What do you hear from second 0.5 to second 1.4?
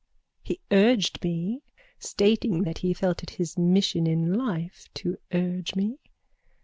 urged